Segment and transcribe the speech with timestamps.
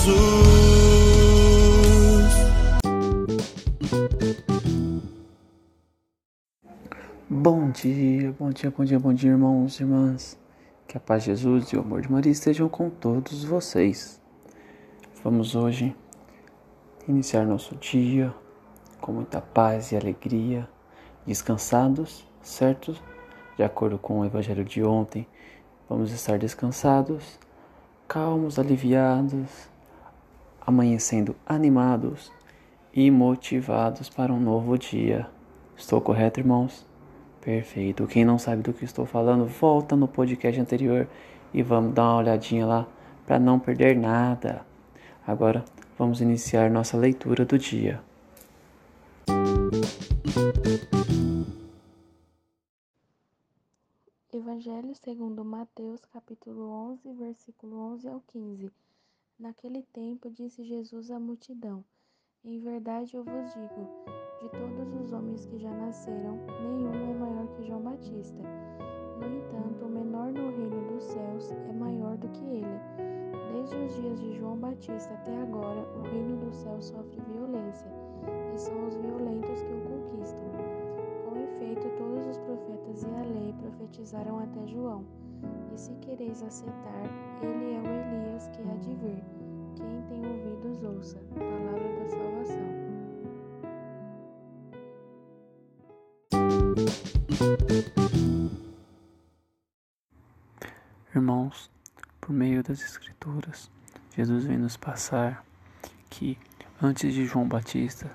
[0.00, 0.14] Jesus.
[7.28, 10.38] Bom dia, bom dia, bom dia, bom dia, irmãos e irmãs.
[10.88, 14.20] Que a paz de Jesus e o amor de Maria estejam com todos vocês.
[15.22, 15.94] Vamos hoje
[17.06, 18.34] iniciar nosso dia
[19.00, 20.68] com muita paz e alegria,
[21.26, 22.94] descansados, certo?
[23.56, 25.26] De acordo com o evangelho de ontem,
[25.88, 27.38] vamos estar descansados
[28.10, 29.70] calmos, aliviados,
[30.70, 32.32] amanhecendo animados
[32.92, 35.28] e motivados para um novo dia.
[35.76, 36.86] Estou correto, irmãos?
[37.40, 38.06] Perfeito.
[38.06, 41.06] Quem não sabe do que estou falando, volta no podcast anterior
[41.52, 42.86] e vamos dar uma olhadinha lá
[43.26, 44.64] para não perder nada.
[45.26, 45.64] Agora
[45.98, 48.00] vamos iniciar nossa leitura do dia.
[54.32, 58.70] Evangelho segundo Mateus, capítulo 11, versículo 11 ao 15.
[59.40, 61.82] Naquele tempo disse Jesus à multidão:
[62.44, 63.88] Em verdade eu vos digo,
[64.38, 68.42] de todos os homens que já nasceram, nenhum é maior que João Batista.
[69.18, 72.80] No entanto, o menor no reino dos céus é maior do que ele.
[73.54, 77.90] Desde os dias de João Batista até agora, o reino dos céus sofre violência,
[78.54, 80.50] e são os violentos que o conquistam.
[81.24, 85.02] Com efeito, todos os profetas e a lei profetizaram até João.
[85.72, 87.04] E se quereis aceitar,
[87.42, 87.99] ele é o
[88.52, 89.22] que há de vir.
[89.76, 91.18] Quem tem ouvidos, ouça.
[91.34, 92.70] Palavra da salvação.
[101.14, 101.70] Irmãos,
[102.20, 103.70] por meio das Escrituras,
[104.16, 105.44] Jesus vem nos passar
[106.08, 106.38] que
[106.82, 108.10] antes de João Batista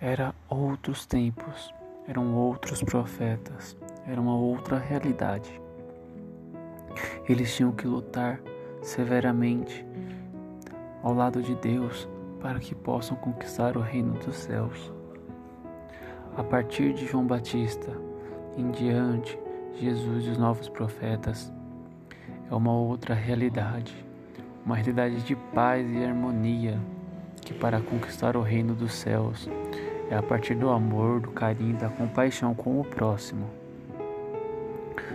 [0.00, 1.74] era outros tempos
[2.06, 5.60] eram outros profetas, era uma outra realidade.
[7.28, 8.40] Eles tinham que lutar
[8.86, 9.84] severamente
[11.02, 12.08] ao lado de Deus
[12.40, 14.92] para que possam conquistar o reino dos céus.
[16.36, 17.92] A partir de João Batista
[18.56, 19.36] em diante,
[19.74, 21.52] Jesus e os novos profetas
[22.48, 24.06] é uma outra realidade,
[24.64, 26.78] uma realidade de paz e harmonia
[27.42, 29.48] que para conquistar o reino dos céus
[30.08, 33.50] é a partir do amor, do carinho, da compaixão com o próximo.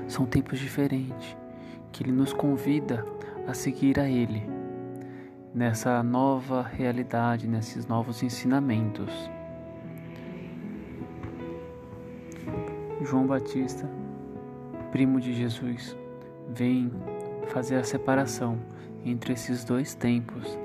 [0.09, 1.41] São tempos diferentes
[1.91, 3.06] que Ele nos convida
[3.47, 4.44] a seguir a Ele
[5.53, 9.12] nessa nova realidade, nesses novos ensinamentos.
[13.03, 13.90] João Batista,
[14.91, 15.97] primo de Jesus,
[16.49, 16.91] vem
[17.47, 18.58] fazer a separação
[19.03, 20.58] entre esses dois tempos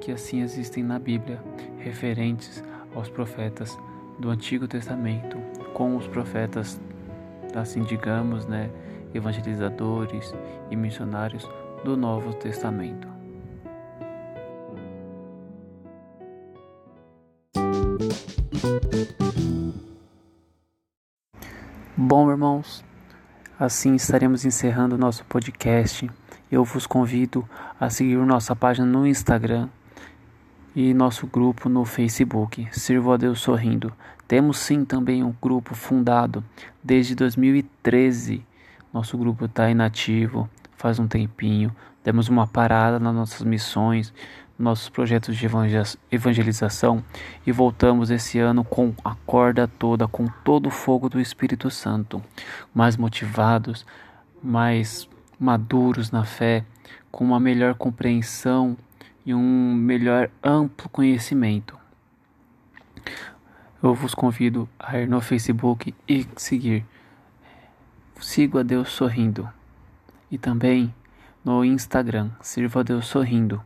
[0.00, 1.40] que assim existem na Bíblia,
[1.78, 2.62] referentes
[2.94, 3.78] aos profetas
[4.18, 5.38] do Antigo Testamento
[5.72, 6.80] com os profetas,
[7.54, 8.70] assim digamos, né,
[9.14, 10.34] evangelizadores
[10.70, 11.48] e missionários
[11.84, 13.08] do Novo Testamento.
[21.96, 22.84] Bom, irmãos,
[23.58, 26.08] assim estaremos encerrando nosso podcast.
[26.52, 27.48] Eu vos convido
[27.80, 29.68] a seguir nossa página no Instagram
[30.74, 33.92] e nosso grupo no Facebook, Sirvo a Deus Sorrindo.
[34.28, 36.44] Temos sim também um grupo fundado
[36.80, 38.45] desde 2013.
[38.96, 41.70] Nosso grupo está inativo faz um tempinho.
[42.02, 44.10] Demos uma parada nas nossas missões,
[44.58, 45.46] nossos projetos de
[46.10, 47.04] evangelização
[47.46, 52.22] e voltamos esse ano com a corda toda, com todo o fogo do Espírito Santo,
[52.74, 53.84] mais motivados,
[54.42, 55.06] mais
[55.38, 56.64] maduros na fé,
[57.12, 58.78] com uma melhor compreensão
[59.26, 61.78] e um melhor amplo conhecimento.
[63.82, 66.82] Eu vos convido a ir no Facebook e seguir.
[68.20, 69.48] Sigo a Deus sorrindo.
[70.30, 70.92] E também
[71.44, 73.62] no Instagram, Sirva Deus Sorrindo.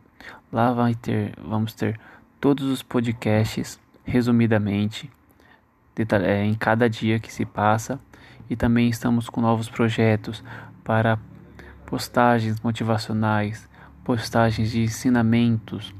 [0.51, 1.99] Lá vai ter, vamos ter
[2.39, 5.09] todos os podcasts, resumidamente,
[6.23, 7.99] é, em cada dia que se passa.
[8.49, 10.43] E também estamos com novos projetos
[10.83, 11.17] para
[11.85, 13.67] postagens motivacionais,
[14.03, 15.93] postagens de ensinamentos,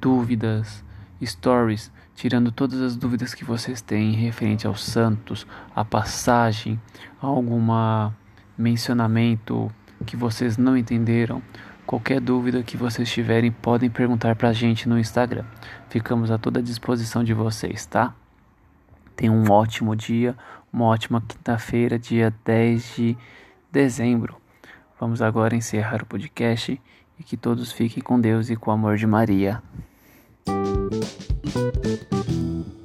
[0.00, 0.84] dúvidas,
[1.24, 6.80] stories, tirando todas as dúvidas que vocês têm referente aos santos, a passagem,
[7.20, 8.14] alguma
[8.56, 9.70] mencionamento
[10.04, 11.42] que vocês não entenderam.
[11.86, 15.44] Qualquer dúvida que vocês tiverem, podem perguntar para a gente no Instagram.
[15.88, 18.14] Ficamos a toda disposição de vocês, tá?
[19.16, 20.36] Tenham um ótimo dia,
[20.72, 23.16] uma ótima quinta-feira, dia 10 de
[23.72, 24.36] dezembro.
[25.00, 26.80] Vamos agora encerrar o podcast
[27.18, 29.62] e que todos fiquem com Deus e com o amor de Maria.
[31.50, 32.77] thank you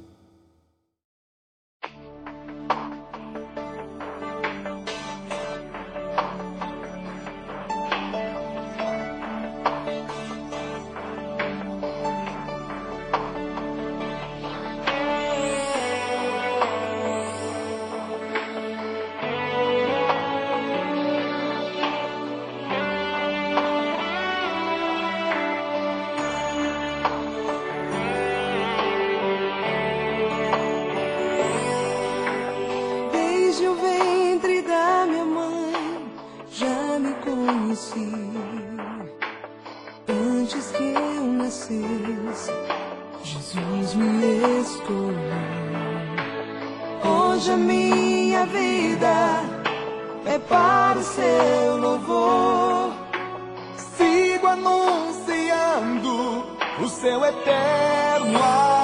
[43.72, 45.14] Me escolheu.
[47.02, 49.40] Hoje a minha vida
[50.26, 52.92] é para o seu louvor.
[53.96, 56.44] Sigo anunciando
[56.82, 58.83] o seu eterno amor.